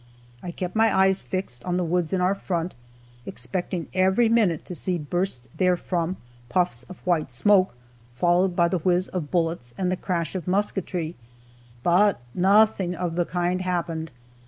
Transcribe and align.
I 0.41 0.49
kept 0.49 0.75
my 0.75 0.97
eyes 1.01 1.21
fixed 1.21 1.63
on 1.63 1.77
the 1.77 1.83
woods 1.83 2.11
in 2.11 2.21
our 2.21 2.33
front, 2.33 2.73
expecting 3.27 3.85
every 3.93 4.29
minute 4.29 4.65
to 4.65 4.73
see 4.73 4.97
burst 4.97 5.47
therefrom 5.55 6.17
puffs 6.49 6.81
of 6.89 7.05
white 7.05 7.31
smoke, 7.31 7.75
followed 8.15 8.55
by 8.55 8.67
the 8.67 8.79
whiz 8.79 9.09
of 9.09 9.29
bullets 9.29 9.75
and 9.77 9.91
the 9.91 9.95
crash 9.95 10.33
of 10.33 10.47
musketry, 10.47 11.13
but 11.83 12.19
nothing 12.33 12.95
of 12.95 13.15
the 13.15 13.25
kind 13.25 13.61
happened. 13.61 14.09